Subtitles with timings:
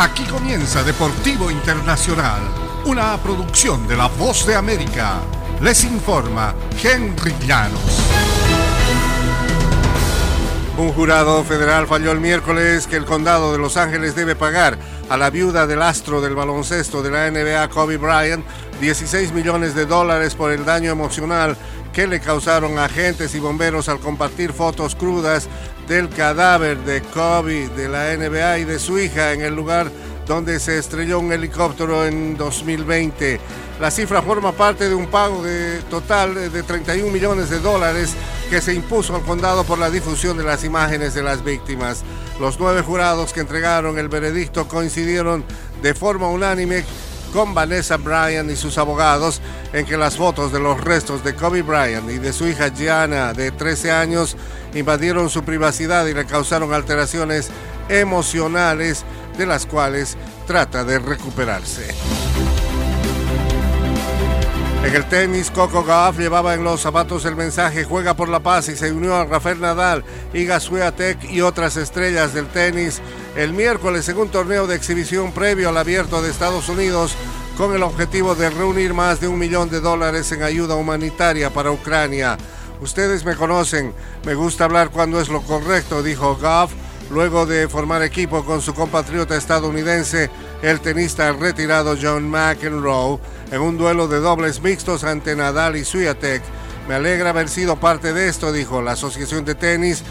[0.00, 2.40] Aquí comienza Deportivo Internacional,
[2.84, 5.16] una producción de La Voz de América.
[5.60, 7.82] Les informa Henry Llanos.
[10.76, 14.78] Un jurado federal falló el miércoles que el condado de Los Ángeles debe pagar
[15.10, 18.44] a la viuda del astro del baloncesto de la NBA, Kobe Bryant,
[18.80, 21.56] 16 millones de dólares por el daño emocional
[21.92, 25.48] que le causaron agentes y bomberos al compartir fotos crudas
[25.88, 29.90] del cadáver de Kobe de la NBA y de su hija en el lugar
[30.26, 33.40] donde se estrelló un helicóptero en 2020.
[33.80, 38.14] La cifra forma parte de un pago de total de 31 millones de dólares
[38.50, 42.02] que se impuso al condado por la difusión de las imágenes de las víctimas.
[42.38, 45.44] Los nueve jurados que entregaron el veredicto coincidieron
[45.80, 46.84] de forma unánime
[47.32, 49.40] con Vanessa Bryan y sus abogados
[49.72, 53.32] en que las fotos de los restos de Kobe Bryant y de su hija Gianna
[53.32, 54.36] de 13 años
[54.74, 57.50] invadieron su privacidad y le causaron alteraciones
[57.88, 59.04] emocionales
[59.36, 61.94] de las cuales trata de recuperarse.
[64.88, 68.70] En el tenis, Coco Gauff llevaba en los zapatos el mensaje Juega por la paz
[68.70, 73.02] y se unió a Rafael Nadal, Iga Swiatek y otras estrellas del tenis
[73.36, 77.14] el miércoles en un torneo de exhibición previo al abierto de Estados Unidos
[77.58, 81.70] con el objetivo de reunir más de un millón de dólares en ayuda humanitaria para
[81.70, 82.38] Ucrania.
[82.80, 83.92] Ustedes me conocen,
[84.24, 86.72] me gusta hablar cuando es lo correcto, dijo Goff,
[87.10, 90.30] luego de formar equipo con su compatriota estadounidense,
[90.62, 93.18] el tenista retirado John McEnroe,
[93.50, 96.42] en un duelo de dobles mixtos ante Nadal y Swiatek.
[96.88, 100.02] Me alegra haber sido parte de esto, dijo la Asociación de Tenis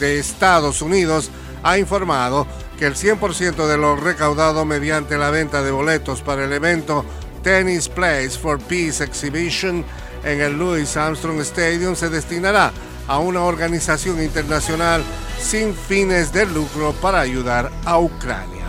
[0.00, 1.30] de Estados Unidos,
[1.62, 2.46] ha informado
[2.78, 7.04] que el 100% de lo recaudado mediante la venta de boletos para el evento
[7.42, 9.84] Tennis Place for Peace Exhibition
[10.24, 12.72] en el Louis Armstrong Stadium se destinará
[13.08, 15.02] a una organización internacional
[15.40, 18.61] sin fines de lucro para ayudar a Ucrania.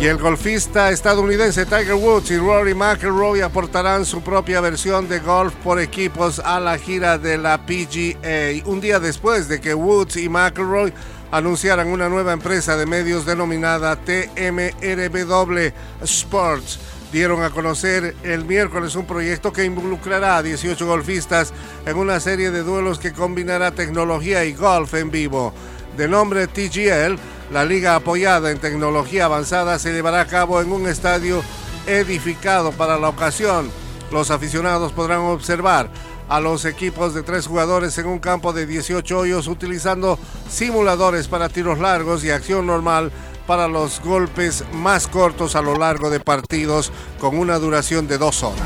[0.00, 5.52] Y el golfista estadounidense Tiger Woods y Rory McIlroy aportarán su propia versión de golf
[5.56, 10.28] por equipos a la gira de la PGA, un día después de que Woods y
[10.28, 10.92] McIlroy
[11.32, 15.72] anunciaran una nueva empresa de medios denominada TMRW
[16.02, 16.78] Sports.
[17.10, 21.52] Dieron a conocer el miércoles un proyecto que involucrará a 18 golfistas
[21.86, 25.52] en una serie de duelos que combinará tecnología y golf en vivo.
[25.96, 27.18] De nombre TGL,
[27.50, 31.42] la liga apoyada en tecnología avanzada se llevará a cabo en un estadio
[31.86, 33.70] edificado para la ocasión.
[34.12, 35.90] Los aficionados podrán observar
[36.28, 41.48] a los equipos de tres jugadores en un campo de 18 hoyos utilizando simuladores para
[41.48, 43.10] tiros largos y acción normal
[43.46, 48.42] para los golpes más cortos a lo largo de partidos con una duración de dos
[48.42, 48.60] horas.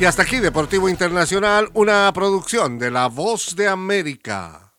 [0.00, 4.69] Y hasta aquí Deportivo Internacional, una producción de La Voz de América.